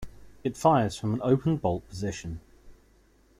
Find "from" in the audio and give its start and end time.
0.97-1.13